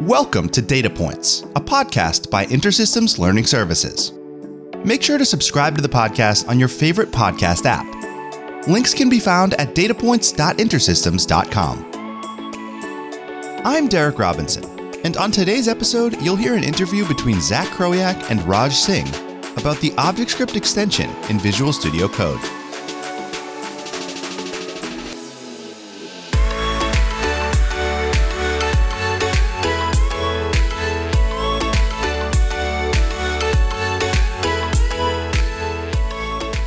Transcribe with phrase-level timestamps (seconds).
[0.00, 4.10] Welcome to Data Points, a podcast by InterSystems Learning Services.
[4.84, 7.86] Make sure to subscribe to the podcast on your favorite podcast app.
[8.66, 11.90] Links can be found at datapoints.intersystems.com.
[13.64, 14.64] I'm Derek Robinson,
[15.04, 19.06] and on today's episode, you'll hear an interview between Zach Kroyak and Raj Singh
[19.56, 22.40] about the ObjectScript extension in Visual Studio Code.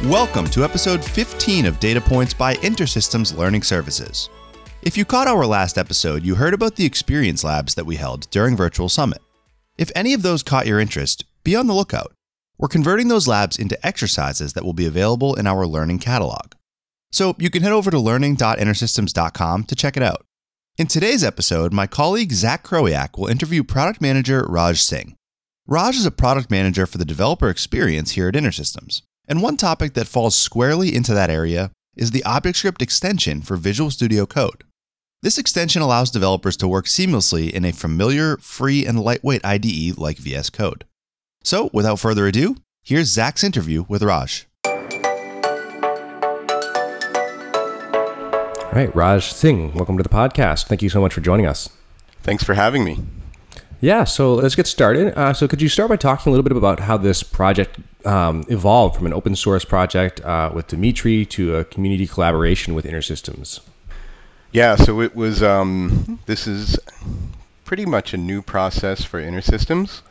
[0.07, 4.29] Welcome to episode 15 of Data Points by InterSystems Learning Services.
[4.81, 8.29] If you caught our last episode, you heard about the experience labs that we held
[8.29, 9.21] during Virtual Summit.
[9.77, 12.13] If any of those caught your interest, be on the lookout.
[12.57, 16.53] We're converting those labs into exercises that will be available in our learning catalog.
[17.11, 20.25] So you can head over to learning.intersystems.com to check it out.
[20.77, 25.17] In today's episode, my colleague Zach Kroyak will interview product manager Raj Singh.
[25.67, 29.01] Raj is a product manager for the developer experience here at InterSystems.
[29.29, 33.91] And one topic that falls squarely into that area is the ObjectScript extension for Visual
[33.91, 34.63] Studio Code.
[35.21, 40.17] This extension allows developers to work seamlessly in a familiar, free, and lightweight IDE like
[40.17, 40.85] VS Code.
[41.43, 44.47] So, without further ado, here's Zach's interview with Raj.
[44.65, 44.73] All
[48.73, 50.67] right, Raj Singh, welcome to the podcast.
[50.67, 51.67] Thank you so much for joining us.
[52.21, 52.99] Thanks for having me.
[53.79, 55.17] Yeah, so let's get started.
[55.17, 58.43] Uh, so, could you start by talking a little bit about how this project um,
[58.49, 63.59] evolved from an open source project uh, with Dimitri to a community collaboration with InterSystems?
[64.51, 65.43] Yeah, so it was.
[65.43, 66.79] Um, this is
[67.65, 70.01] pretty much a new process for InterSystems.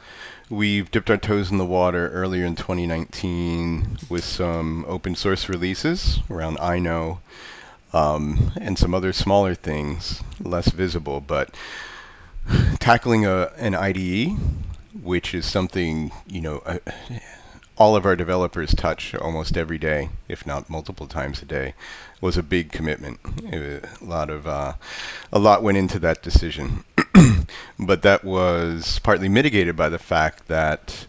[0.49, 6.21] We've dipped our toes in the water earlier in 2019 with some open source releases
[6.31, 7.19] around iKnow
[7.93, 11.53] um, and some other smaller things, less visible, but
[12.81, 14.37] tackling a, an IDE,
[15.03, 16.79] which is something, you know, uh,
[17.79, 21.75] all of our developers touch almost every day, if not multiple times a day,
[22.21, 23.19] was a big commitment.
[23.53, 24.73] a lot of uh,
[25.33, 26.85] a lot went into that decision,
[27.79, 31.07] but that was partly mitigated by the fact that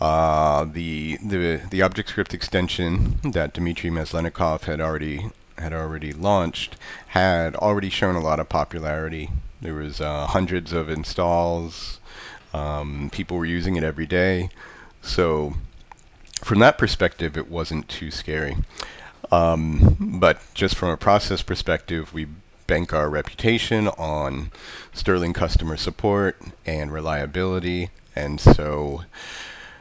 [0.00, 6.76] uh, the the the ObjectScript extension that Dmitry Maslennikov had already had already launched
[7.08, 9.28] had already shown a lot of popularity
[9.60, 12.00] there was uh, hundreds of installs.
[12.52, 14.50] Um, people were using it every day.
[15.02, 15.54] So
[16.42, 18.56] from that perspective, it wasn't too scary.
[19.30, 22.26] Um, but just from a process perspective, we
[22.66, 24.50] bank our reputation on
[24.92, 27.90] sterling customer support and reliability.
[28.16, 29.02] And so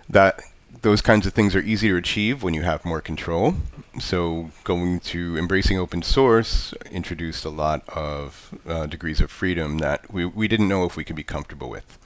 [0.09, 0.41] that
[0.81, 3.53] those kinds of things are easy to achieve when you have more control.
[3.99, 10.11] So going to embracing open source introduced a lot of uh, degrees of freedom that
[10.11, 11.97] we, we didn't know if we could be comfortable with.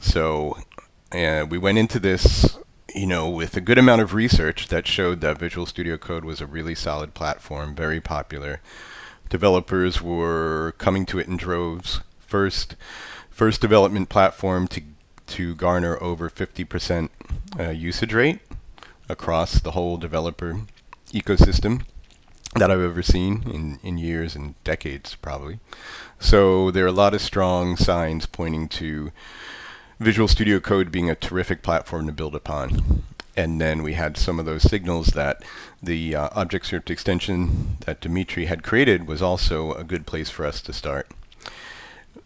[0.00, 0.58] So
[1.12, 2.58] uh, we went into this,
[2.94, 6.40] you know, with a good amount of research that showed that Visual Studio Code was
[6.40, 8.60] a really solid platform, very popular.
[9.28, 12.00] Developers were coming to it in droves.
[12.18, 12.76] First,
[13.30, 14.82] first development platform to
[15.30, 17.08] to garner over 50%
[17.58, 18.40] uh, usage rate
[19.08, 20.60] across the whole developer
[21.12, 21.82] ecosystem
[22.54, 25.60] that I've ever seen in, in years and decades, probably.
[26.18, 29.12] So there are a lot of strong signs pointing to
[30.00, 33.04] Visual Studio Code being a terrific platform to build upon.
[33.36, 35.44] And then we had some of those signals that
[35.82, 40.60] the uh, ObjectScript extension that Dimitri had created was also a good place for us
[40.62, 41.08] to start.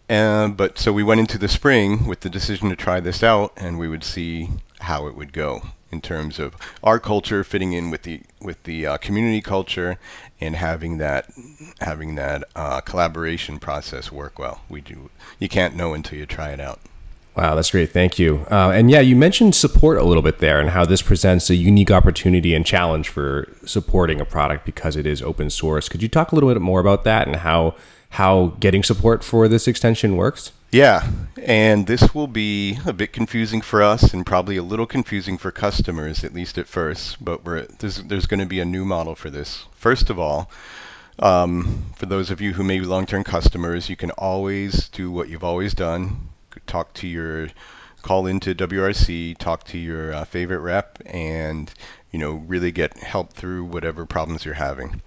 [0.09, 3.53] And, but so we went into the spring with the decision to try this out,
[3.57, 4.51] and we would see
[4.81, 8.87] how it would go in terms of our culture fitting in with the with the
[8.87, 9.99] uh, community culture
[10.41, 11.31] and having that
[11.81, 14.61] having that uh, collaboration process work well.
[14.69, 15.11] We do.
[15.39, 16.81] You can't know until you try it out.
[17.37, 17.91] Wow, that's great.
[17.91, 18.47] Thank you.
[18.49, 21.57] Uh, and yeah, you mentioned support a little bit there and how this presents a
[21.57, 25.89] unique opportunity and challenge for supporting a product because it is open source.
[25.89, 27.75] Could you talk a little bit more about that and how
[28.11, 30.53] how getting support for this extension works?
[30.71, 31.09] Yeah,
[31.43, 35.51] and this will be a bit confusing for us and probably a little confusing for
[35.51, 37.45] customers, at least at first, but
[37.79, 39.67] there's, there's going to be a new model for this.
[39.73, 40.51] First of all,
[41.21, 45.29] um, for those of you who may be long-term customers, you can always do what
[45.29, 46.29] you've always done.
[46.67, 47.49] Talk to your,
[48.03, 51.73] call into WRC, talk to your uh, favorite rep, and
[52.11, 55.03] you know really get help through whatever problems you're having.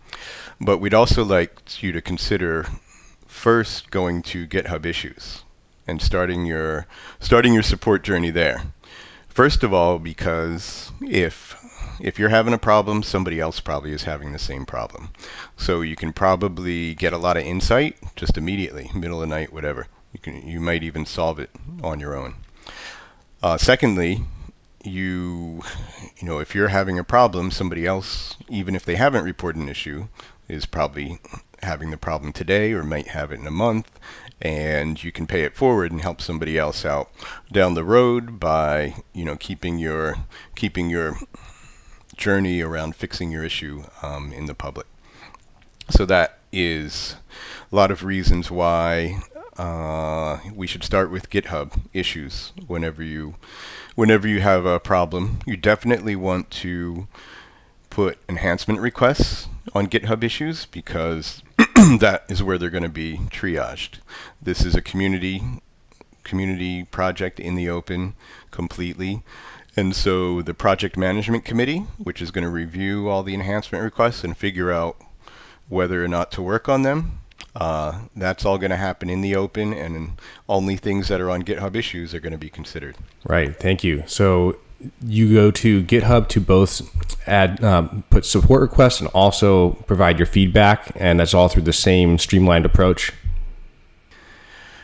[0.60, 2.66] But we'd also like you to consider
[3.28, 5.44] first going to GitHub issues
[5.88, 6.88] and starting your
[7.20, 8.62] starting your support journey there.
[9.30, 11.56] First of all, because if
[12.00, 15.10] if you're having a problem, somebody else probably is having the same problem.
[15.56, 19.54] So you can probably get a lot of insight just immediately, middle of the night,
[19.54, 19.88] whatever.
[20.18, 21.52] You can you might even solve it
[21.84, 22.34] on your own.
[23.44, 24.24] Uh, secondly,
[24.84, 25.62] you
[26.18, 29.70] you know if you're having a problem, somebody else, even if they haven't reported an
[29.70, 30.08] issue,
[30.48, 31.20] is probably
[31.62, 33.92] having the problem today or might have it in a month
[34.42, 37.12] and you can pay it forward and help somebody else out
[37.52, 40.16] down the road by you know keeping your
[40.56, 41.16] keeping your
[42.16, 44.88] journey around fixing your issue um, in the public.
[45.92, 47.16] So that is
[47.72, 49.22] a lot of reasons why
[49.58, 53.36] uh, we should start with GitHub issues whenever you
[53.96, 55.40] whenever you have a problem.
[55.46, 57.08] You definitely want to
[57.90, 61.42] put enhancement requests on GitHub issues because
[62.00, 63.96] that is where they're going to be triaged.
[64.42, 65.42] This is a community
[66.24, 68.14] community project in the open
[68.52, 69.24] completely.
[69.76, 74.24] And so the project management committee, which is going to review all the enhancement requests
[74.24, 74.98] and figure out
[75.70, 77.20] whether or not to work on them,
[77.56, 80.12] uh, that's all going to happen in the open, and
[80.48, 82.96] only things that are on GitHub issues are going to be considered.
[83.26, 83.56] Right.
[83.56, 84.04] Thank you.
[84.06, 84.58] So
[85.02, 86.82] you go to GitHub to both
[87.28, 91.74] add um, put support requests and also provide your feedback, and that's all through the
[91.74, 93.12] same streamlined approach.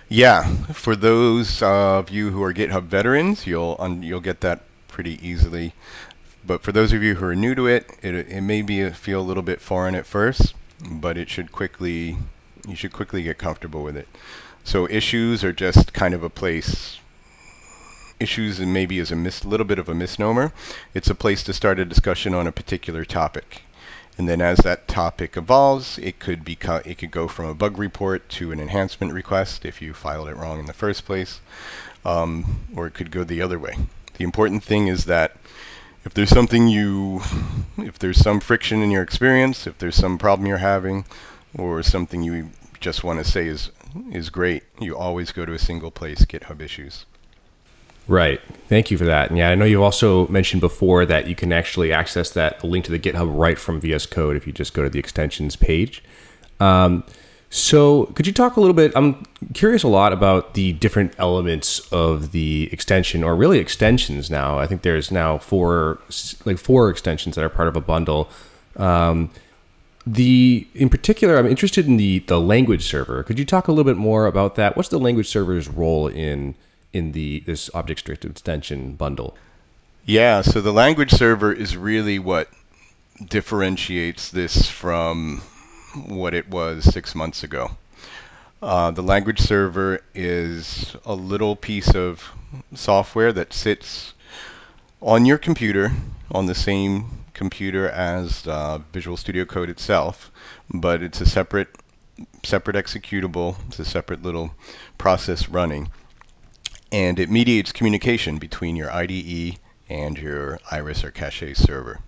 [0.09, 5.25] Yeah, for those of you who are GitHub veterans, you'll un- you'll get that pretty
[5.27, 5.73] easily.
[6.45, 9.21] But for those of you who are new to it, it, it may be feel
[9.21, 12.17] a little bit foreign at first, but it should quickly
[12.67, 14.07] you should quickly get comfortable with it.
[14.63, 16.99] So issues are just kind of a place.
[18.19, 20.53] Issues and maybe is a mis- little bit of a misnomer.
[20.93, 23.63] It's a place to start a discussion on a particular topic.
[24.17, 27.77] And then as that topic evolves, it could be it could go from a bug
[27.77, 31.41] report to an enhancement request if you filed it wrong in the first place,
[32.05, 33.75] um, or it could go the other way.
[34.17, 35.35] The important thing is that
[36.05, 37.21] if there's something you,
[37.77, 41.05] if there's some friction in your experience, if there's some problem you're having,
[41.57, 43.71] or something you just want to say is
[44.11, 47.05] is great, you always go to a single place, GitHub issues.
[48.07, 48.41] Right.
[48.67, 49.29] Thank you for that.
[49.29, 52.85] And yeah, I know you've also mentioned before that you can actually access that link
[52.85, 56.03] to the GitHub right from VS Code if you just go to the extensions page.
[56.59, 57.03] Um,
[57.49, 58.91] so, could you talk a little bit?
[58.95, 64.57] I'm curious a lot about the different elements of the extension, or really extensions now.
[64.57, 65.99] I think there's now four,
[66.45, 68.27] like four extensions that are part of a bundle.
[68.75, 69.29] Um,
[70.05, 73.23] the in particular, I'm interested in the the language server.
[73.23, 74.75] Could you talk a little bit more about that?
[74.75, 76.55] What's the language server's role in
[76.91, 79.35] in the this ObjectScript extension bundle?
[80.05, 82.49] Yeah, so the language server is really what
[83.29, 85.41] differentiates this from
[86.07, 87.71] what it was six months ago.
[88.61, 92.31] Uh, the language server is a little piece of
[92.73, 94.13] software that sits
[95.01, 95.91] on your computer
[96.31, 100.31] on the same computer as uh, Visual Studio Code itself,
[100.69, 101.69] but it's a separate
[102.43, 103.55] separate executable.
[103.67, 104.53] It's a separate little
[104.97, 105.91] process running,
[106.91, 109.57] and it mediates communication between your IDE
[109.89, 111.99] and your Iris or Cache server.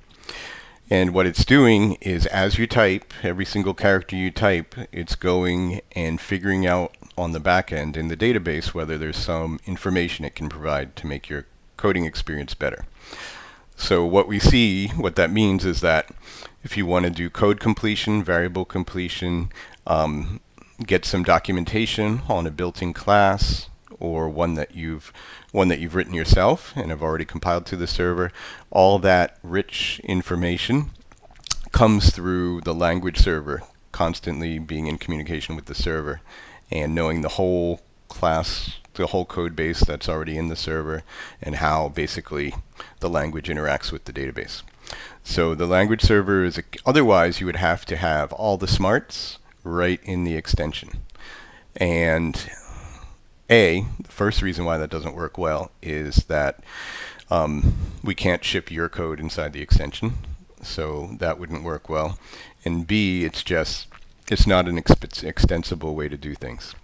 [0.90, 5.82] And what it's doing is as you type, every single character you type, it's going
[5.94, 10.36] and figuring out on the back end in the database whether there's some information it
[10.36, 12.86] can provide to make your coding experience better.
[13.78, 16.10] So what we see, what that means is that
[16.64, 19.52] if you want to do code completion, variable completion,
[19.86, 20.40] um,
[20.86, 23.70] get some documentation on a built-in class
[24.00, 25.14] or one that you've
[25.52, 28.32] one that you've written yourself and have already compiled to the server,
[28.72, 30.92] all that rich information
[31.72, 36.20] comes through the language server, constantly being in communication with the server
[36.72, 41.04] and knowing the whole class, the whole code base that's already in the server
[41.42, 42.54] and how basically
[43.00, 44.64] the language interacts with the database.
[45.24, 49.40] So the language server is, a, otherwise you would have to have all the smarts
[49.64, 50.90] right in the extension.
[51.76, 52.36] And
[53.50, 56.64] a, the first reason why that doesn't work well is that
[57.30, 60.14] um, we can't ship your code inside the extension,
[60.62, 62.18] so that wouldn't work well.
[62.64, 63.88] And B, it's just
[64.30, 66.76] it's not an extensible way to do things.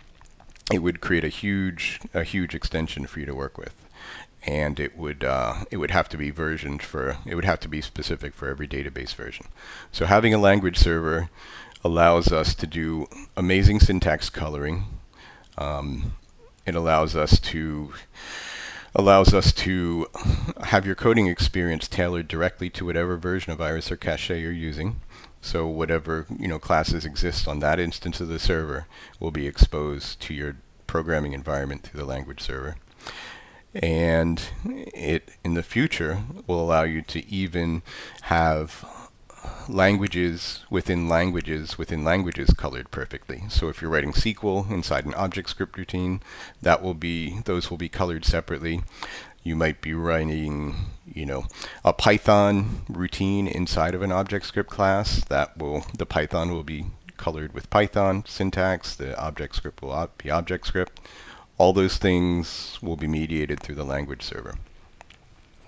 [0.72, 3.76] It would create a huge a huge extension for you to work with,
[4.44, 7.68] and it would uh, it would have to be versioned for it would have to
[7.68, 9.48] be specific for every database version.
[9.92, 11.30] So having a language server
[11.84, 14.86] allows us to do amazing syntax coloring.
[15.58, 16.14] Um,
[16.66, 17.94] it allows us to
[18.94, 20.08] allows us to
[20.64, 25.00] have your coding experience tailored directly to whatever version of Iris or Cache you're using.
[25.44, 28.86] So whatever you know classes exist on that instance of the server
[29.20, 30.58] will be exposed to your
[30.88, 32.76] programming environment through the language server.
[33.74, 37.82] and it in the future will allow you to even
[38.22, 38.86] have
[39.68, 43.44] languages within languages within languages colored perfectly.
[43.50, 46.22] So if you're writing SQL inside an object script routine,
[46.62, 48.84] that will be those will be colored separately.
[49.44, 51.46] You might be writing, you know,
[51.84, 55.24] a Python routine inside of an object script class.
[55.26, 56.86] That will the Python will be
[57.18, 58.96] colored with Python syntax.
[58.96, 61.00] The object script will be object script.
[61.58, 64.56] All those things will be mediated through the language server.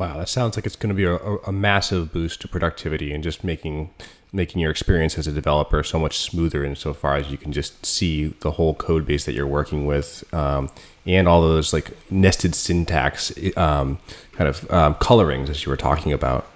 [0.03, 3.23] Wow, that sounds like it's going to be a, a, massive boost to productivity and
[3.23, 3.89] just making
[4.33, 8.27] making your experience as a developer so much smoother insofar as you can just see
[8.41, 10.69] the whole code base that you're working with um,
[11.05, 13.97] and all those like nested syntax um,
[14.33, 16.47] kind of um, colorings as you were talking about.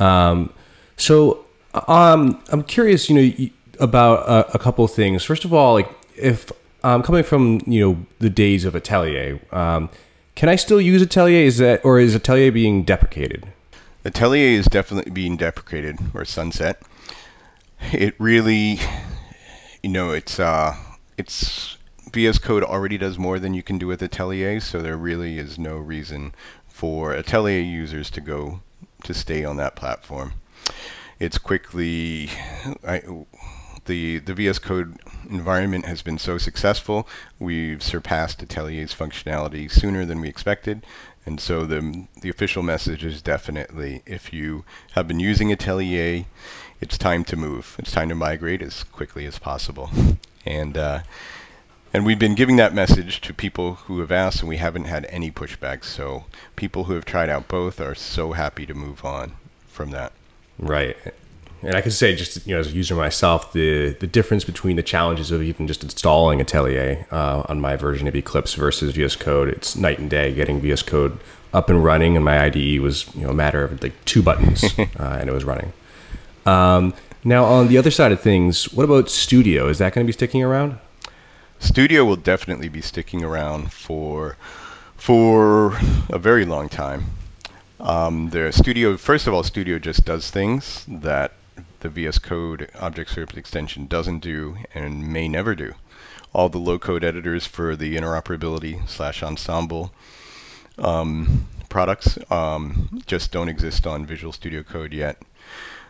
[0.00, 0.50] Um,
[0.96, 1.44] so
[1.88, 5.22] um, I'm curious, you know, about a, a couple things.
[5.24, 6.50] First of all, like if
[6.82, 9.40] um, coming from you know the days of Atelier
[10.38, 11.44] can I still use Atelier?
[11.44, 13.44] Is that or is Atelier being deprecated?
[14.04, 16.80] Atelier is definitely being deprecated or sunset.
[17.92, 18.78] It really,
[19.82, 20.76] you know, it's uh,
[21.16, 21.76] it's
[22.12, 25.58] VS Code already does more than you can do with Atelier, so there really is
[25.58, 26.32] no reason
[26.68, 28.60] for Atelier users to go
[29.02, 30.34] to stay on that platform.
[31.18, 32.30] It's quickly,
[32.86, 33.02] I,
[33.88, 34.96] the the VS Code
[35.28, 37.08] environment has been so successful,
[37.40, 40.86] we've surpassed Atelier's functionality sooner than we expected.
[41.26, 46.24] And so the the official message is definitely if you have been using Atelier,
[46.80, 47.74] it's time to move.
[47.80, 49.90] It's time to migrate as quickly as possible.
[50.46, 51.00] And uh,
[51.92, 55.04] and we've been giving that message to people who have asked, and we haven't had
[55.06, 55.84] any pushback.
[55.84, 59.32] So people who have tried out both are so happy to move on
[59.66, 60.12] from that.
[60.58, 60.96] Right
[61.62, 64.76] and I can say just you know as a user myself, the the difference between
[64.76, 69.16] the challenges of even just installing Atelier uh, on my version of Eclipse versus VS
[69.16, 70.32] Code, it's night and day.
[70.32, 71.18] Getting VS Code
[71.52, 74.64] up and running, and my IDE was you know a matter of like two buttons,
[74.78, 75.72] uh, and it was running.
[76.46, 79.68] Um, now on the other side of things, what about Studio?
[79.68, 80.78] Is that going to be sticking around?
[81.58, 84.36] Studio will definitely be sticking around for
[84.96, 85.76] for
[86.10, 87.04] a very long time.
[87.80, 91.32] Um, the Studio, first of all, Studio just does things that
[91.80, 95.74] the VS Code ObjectScript extension doesn't do and may never do.
[96.32, 99.92] All the low-code editors for the interoperability slash ensemble
[100.78, 105.22] um, products um, just don't exist on Visual Studio Code yet.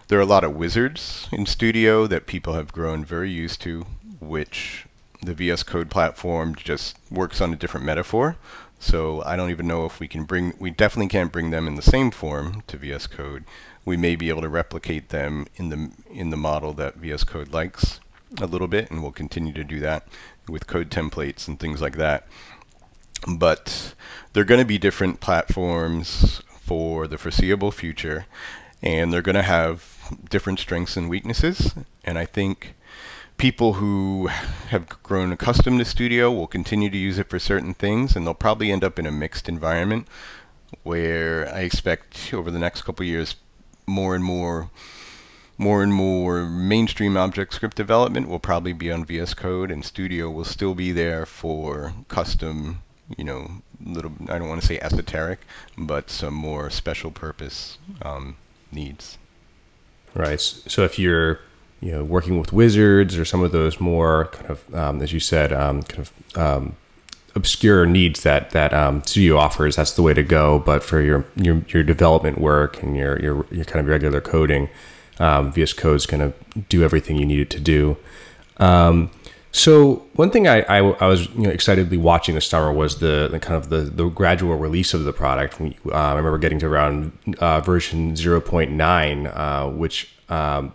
[0.09, 3.85] There are a lot of wizards in Studio that people have grown very used to,
[4.21, 4.87] which
[5.23, 8.37] the VS Code platform just works on a different metaphor.
[8.80, 11.75] So I don't even know if we can bring, we definitely can't bring them in
[11.75, 13.45] the same form to VS Code
[13.88, 17.54] we may be able to replicate them in the in the model that VS Code
[17.54, 18.00] likes
[18.38, 20.07] a little bit, and we'll continue to do that
[20.47, 22.26] with code templates and things like that.
[23.26, 23.95] But
[24.33, 28.26] they're going to be different platforms for the foreseeable future,
[28.83, 29.83] and they're going to have
[30.28, 31.75] different strengths and weaknesses.
[32.04, 32.75] And I think
[33.38, 34.26] people who
[34.68, 38.35] have grown accustomed to Studio will continue to use it for certain things, and they'll
[38.35, 40.07] probably end up in a mixed environment
[40.83, 43.35] where I expect over the next couple years
[43.88, 44.71] more and more
[45.59, 50.30] more and more mainstream object script development will probably be on VS Code and Studio
[50.30, 52.80] will still be there for custom,
[53.16, 53.50] you know,
[53.85, 55.40] little I don't want to say esoteric,
[55.76, 58.37] but some more special purpose um,
[58.71, 59.18] needs.
[60.14, 60.40] Right.
[60.40, 61.40] So if you're
[61.80, 65.21] you know working with wizards or some of those more kind of um, as you
[65.21, 66.76] said um, kind of um,
[67.38, 70.59] obscure needs that that um, Studio offers, that's the way to go.
[70.59, 74.68] But for your your, your development work and your, your your kind of regular coding,
[75.18, 77.97] um, VS Code is going to do everything you need it to do.
[78.59, 79.11] Um,
[79.50, 83.28] so one thing I, I, I, was you know, excitedly watching this summer was the,
[83.30, 85.59] the kind of the, the gradual release of the product.
[85.59, 90.73] We, uh, I remember getting to around uh, version 0.9, uh, which um,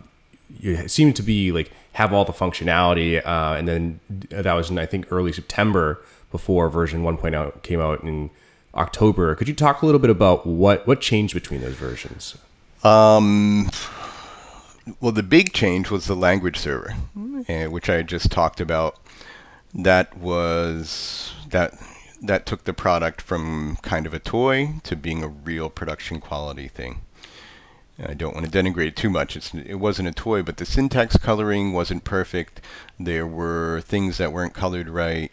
[0.87, 4.87] seemed to be like have all the functionality, uh, and then that was in I
[4.87, 8.31] think early September before version 1.0 came out in
[8.73, 9.35] October.
[9.35, 12.35] Could you talk a little bit about what what changed between those versions?
[12.83, 13.69] Um,
[14.99, 16.93] well, the big change was the language server,
[17.47, 18.99] uh, which I just talked about.
[19.75, 21.75] That was that
[22.23, 26.67] that took the product from kind of a toy to being a real production quality
[26.67, 27.01] thing.
[28.03, 29.37] I don't want to denigrate it too much.
[29.37, 32.61] It's, it wasn't a toy, but the syntax coloring wasn't perfect.
[32.99, 35.31] There were things that weren't colored right.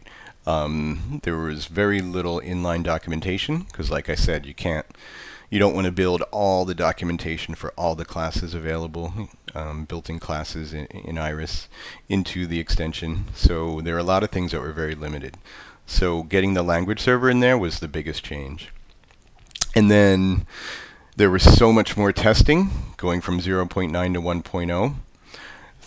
[0.50, 4.86] Um, there was very little inline documentation because, like I said, you can't,
[5.48, 9.12] you don't want to build all the documentation for all the classes available,
[9.54, 11.68] um, built-in classes in, in Iris,
[12.08, 13.26] into the extension.
[13.34, 15.36] So there are a lot of things that were very limited.
[15.86, 18.72] So getting the language server in there was the biggest change.
[19.76, 20.46] And then
[21.14, 24.94] there was so much more testing going from 0.9 to 1.0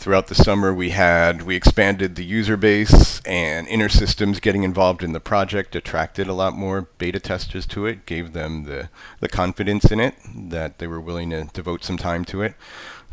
[0.03, 5.13] throughout the summer we had we expanded the user base and InterSystems getting involved in
[5.13, 8.89] the project attracted a lot more beta testers to it gave them the,
[9.21, 12.53] the confidence in it that they were willing to devote some time to it.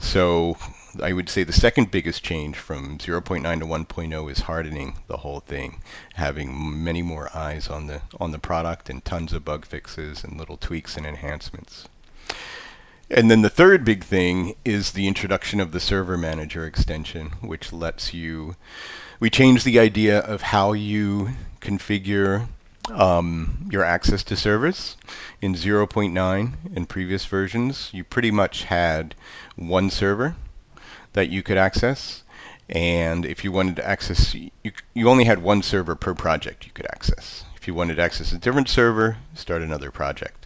[0.00, 0.56] So
[1.00, 5.38] i would say the second biggest change from 0.9 to 1.0 is hardening the whole
[5.38, 5.80] thing
[6.14, 10.36] having many more eyes on the on the product and tons of bug fixes and
[10.36, 11.86] little tweaks and enhancements
[13.10, 17.72] and then the third big thing is the introduction of the server manager extension, which
[17.72, 18.54] lets you.
[19.18, 22.46] We changed the idea of how you configure
[22.92, 24.96] um, your access to servers.
[25.42, 29.14] In 0.9 in previous versions, you pretty much had
[29.56, 30.36] one server
[31.12, 32.22] that you could access.
[32.68, 34.50] And if you wanted to access, you,
[34.94, 37.44] you only had one server per project you could access.
[37.56, 40.39] If you wanted to access a different server, start another project.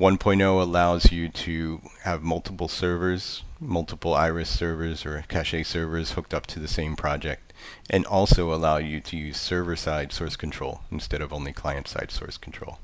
[0.00, 6.46] 1.0 allows you to have multiple servers, multiple Iris servers or cache servers hooked up
[6.46, 7.52] to the same project,
[7.90, 12.78] and also allow you to use server-side source control instead of only client-side source control.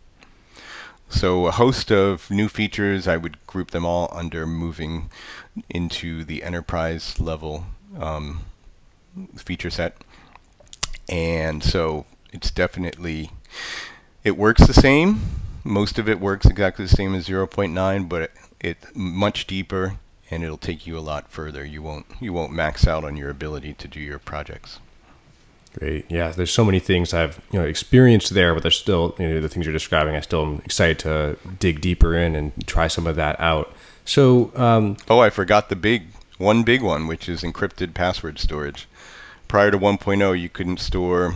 [1.09, 5.11] So a host of new features, I would group them all under moving
[5.71, 7.65] into the enterprise level
[7.97, 8.41] um,
[9.37, 9.97] feature set.
[11.09, 13.31] And so it's definitely,
[14.25, 15.21] it works the same,
[15.65, 18.31] most of it works exactly the same as 0.9, but
[18.61, 19.97] it's it much deeper
[20.31, 21.65] and it'll take you a lot further.
[21.65, 24.79] You won't you won't max out on your ability to do your projects.
[25.79, 26.07] Great.
[26.09, 29.41] Yeah, there's so many things I've you know experienced there, but there's still you know
[29.41, 30.15] the things you're describing.
[30.15, 33.73] I still am excited to dig deeper in and try some of that out.
[34.05, 38.87] So, um, oh, I forgot the big one, big one, which is encrypted password storage.
[39.49, 41.35] Prior to 1.0, you couldn't store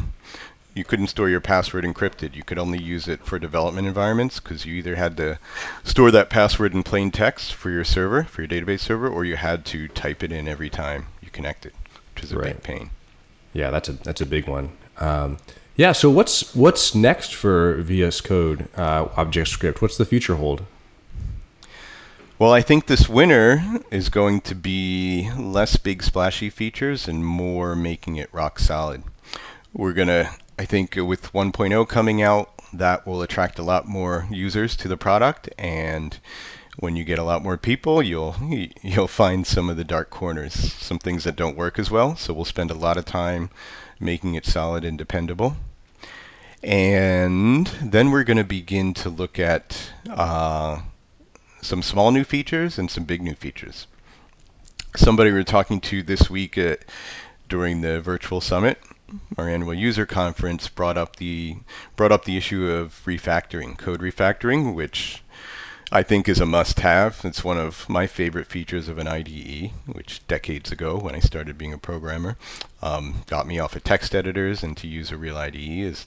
[0.79, 2.35] you couldn't store your password encrypted.
[2.35, 5.39] You could only use it for development environments because you either had to
[5.85, 9.37] store that password in plain text for your server, for your database server, or you
[9.37, 11.73] had to type it in every time you connected,
[12.15, 12.55] which is a right.
[12.55, 12.91] big pain.
[13.53, 14.71] Yeah, that's a that's a big one.
[14.99, 15.39] Um,
[15.77, 15.93] yeah.
[15.93, 19.83] So what's what's next for VS Code uh, Object Script?
[19.83, 20.65] What's the future hold?
[22.39, 27.75] Well, I think this winter is going to be less big splashy features and more
[27.75, 29.03] making it rock solid.
[29.73, 34.77] We're gonna I think with 1.0 coming out, that will attract a lot more users
[34.77, 36.19] to the product and
[36.79, 38.37] when you get a lot more people, you'll
[38.83, 42.17] you'll find some of the dark corners, some things that don't work as well.
[42.17, 43.51] So we'll spend a lot of time
[43.99, 45.57] making it solid and dependable.
[46.63, 50.81] And then we're going to begin to look at uh,
[51.63, 53.87] some small new features and some big new features.
[54.97, 56.85] Somebody we were talking to this week at,
[57.49, 58.79] during the virtual summit
[59.37, 61.57] our annual user conference brought up the
[61.97, 65.23] brought up the issue of refactoring, code refactoring, which
[65.91, 67.25] I think is a must-have.
[67.25, 71.57] It's one of my favorite features of an IDE, which decades ago, when I started
[71.57, 72.37] being a programmer,
[72.83, 76.07] um, got me off of text editors and to use a real IDE is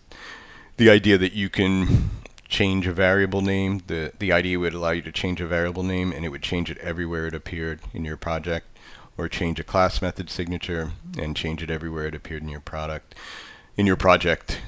[0.78, 2.12] the idea that you can
[2.48, 3.82] change a variable name.
[3.88, 6.70] The the IDE would allow you to change a variable name, and it would change
[6.70, 8.68] it everywhere it appeared in your project
[9.21, 13.13] or change a class method signature and change it everywhere it appeared in your product,
[13.77, 14.60] in your project.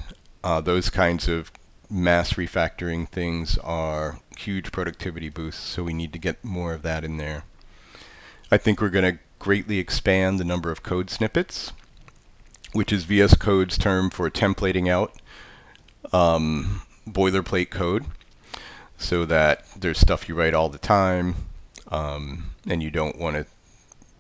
[0.43, 1.51] Uh, those kinds of
[1.89, 7.03] mass refactoring things are huge productivity boosts, so we need to get more of that
[7.03, 7.43] in there.
[8.51, 11.73] I think we're going to greatly expand the number of code snippets,
[12.73, 15.13] which is VS Code's term for templating out
[16.11, 18.05] um, boilerplate code,
[18.99, 21.35] so that there's stuff you write all the time,
[21.87, 23.47] um, and you don't want to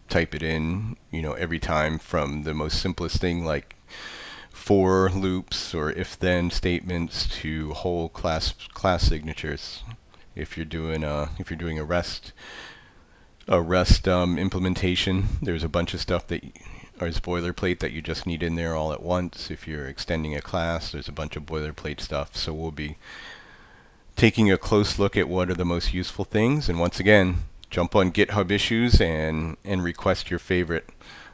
[0.09, 3.75] type it in, you know, every time from the most simplest thing like
[4.49, 9.83] for loops or if then statements to whole class class signatures.
[10.35, 12.31] If you're doing a if you're doing a REST
[13.47, 16.43] a REST um, implementation, there's a bunch of stuff that
[17.01, 19.51] is boilerplate that you just need in there all at once.
[19.51, 22.35] If you're extending a class, there's a bunch of boilerplate stuff.
[22.35, 22.97] So we'll be
[24.15, 26.69] taking a close look at what are the most useful things.
[26.69, 30.87] And once again, jump on GitHub issues and and request your favorite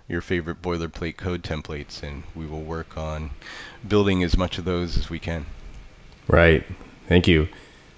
[0.08, 3.30] your favorite boilerplate code templates, and we will work on
[3.88, 5.46] building as much of those as we can.
[6.28, 6.66] Right.
[7.08, 7.48] Thank you.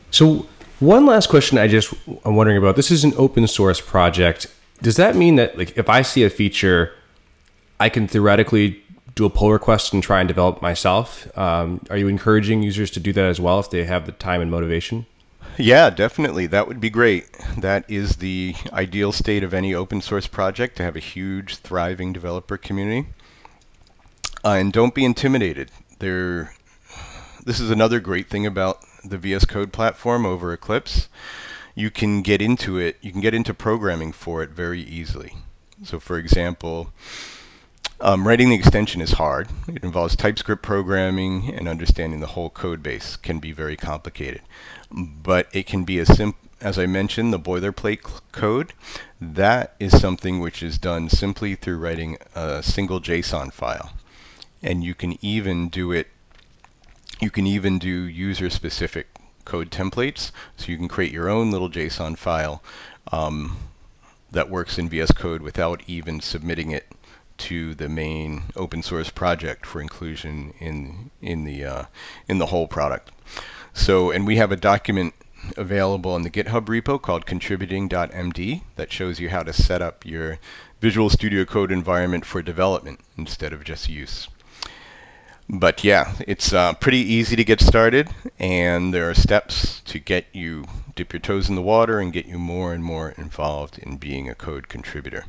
[0.09, 0.47] So
[0.79, 1.93] one last question I just
[2.25, 2.75] I'm wondering about.
[2.75, 4.47] This is an open source project.
[4.81, 6.91] Does that mean that like if I see a feature,
[7.79, 11.27] I can theoretically do a pull request and try and develop myself?
[11.37, 14.41] Um, are you encouraging users to do that as well if they have the time
[14.41, 15.05] and motivation?
[15.57, 16.47] Yeah, definitely.
[16.47, 17.27] That would be great.
[17.57, 22.13] That is the ideal state of any open source project to have a huge, thriving
[22.13, 23.09] developer community.
[24.43, 25.69] Uh, and don't be intimidated.
[25.99, 26.53] There,
[27.45, 31.07] this is another great thing about the VS Code platform over Eclipse,
[31.75, 35.35] you can get into it, you can get into programming for it very easily.
[35.83, 36.91] So for example,
[38.01, 39.47] um, writing the extension is hard.
[39.67, 44.41] It involves TypeScript programming and understanding the whole code base can be very complicated.
[44.91, 48.73] But it can be as simple, as I mentioned, the boilerplate code.
[49.21, 53.93] That is something which is done simply through writing a single JSON file.
[54.63, 56.07] And you can even do it,
[57.19, 59.07] you can even do user specific
[59.45, 60.31] code templates.
[60.57, 62.63] So you can create your own little JSON file
[63.11, 63.57] um,
[64.31, 66.87] that works in VS Code without even submitting it
[67.47, 71.85] to the main open source project for inclusion in in the uh,
[72.27, 73.11] in the whole product.
[73.73, 75.13] So, and we have a document
[75.57, 80.37] available in the GitHub repo called contributing.md that shows you how to set up your
[80.81, 84.27] Visual Studio Code environment for development instead of just use.
[85.49, 90.27] But yeah, it's uh, pretty easy to get started, and there are steps to get
[90.31, 93.97] you dip your toes in the water and get you more and more involved in
[93.97, 95.25] being a code contributor.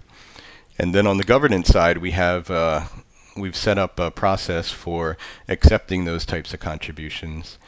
[0.78, 2.84] And then on the governance side, we have uh,
[3.36, 5.16] we've set up a process for
[5.48, 7.58] accepting those types of contributions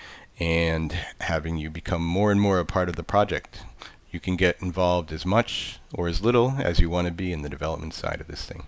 [0.40, 3.62] and having you become more and more a part of the project.
[4.10, 7.42] You can get involved as much or as little as you want to be in
[7.42, 8.64] the development side of this thing.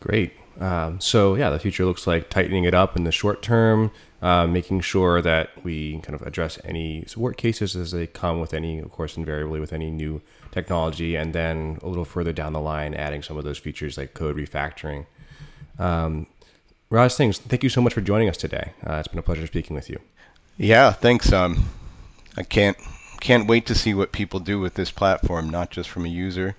[0.00, 0.32] Great.
[0.60, 3.90] Um, so yeah, the future looks like tightening it up in the short term,
[4.22, 8.54] uh, making sure that we kind of address any support cases as they come with
[8.54, 12.60] any, of course, invariably with any new technology, and then a little further down the
[12.60, 15.06] line, adding some of those features like code refactoring.
[15.78, 16.26] Um,
[16.88, 18.72] Raj Singh, thank you so much for joining us today.
[18.86, 20.00] Uh, it's been a pleasure speaking with you.
[20.56, 21.32] Yeah, thanks.
[21.32, 21.68] Um,
[22.36, 22.76] I can't
[23.20, 26.54] can't wait to see what people do with this platform, not just from a user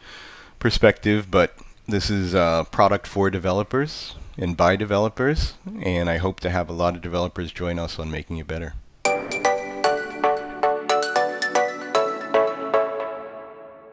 [0.59, 1.55] perspective, but
[1.87, 6.73] this is a product for developers and by developers, and I hope to have a
[6.73, 8.73] lot of developers join us on making it better.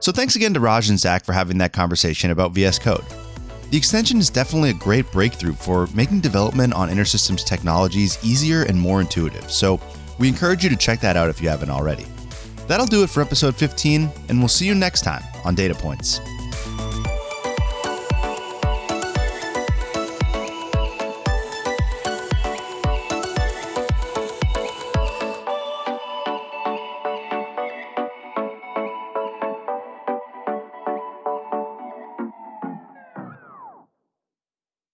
[0.01, 3.05] So thanks again to Raj and Zach for having that conversation about VS Code.
[3.71, 8.79] The extension is definitely a great breakthrough for making development on InterSystems technologies easier and
[8.79, 9.81] more intuitive, so
[10.19, 12.05] we encourage you to check that out if you haven't already.
[12.69, 16.21] That'll do it for episode 15, and we'll see you next time on Data Points.